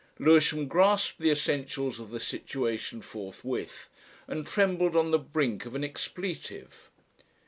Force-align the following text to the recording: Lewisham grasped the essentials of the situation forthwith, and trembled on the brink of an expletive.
Lewisham 0.17 0.67
grasped 0.67 1.19
the 1.19 1.29
essentials 1.29 1.99
of 1.99 2.09
the 2.09 2.19
situation 2.19 3.03
forthwith, 3.03 3.87
and 4.27 4.47
trembled 4.47 4.95
on 4.95 5.11
the 5.11 5.19
brink 5.19 5.67
of 5.67 5.75
an 5.75 5.83
expletive. 5.83 6.89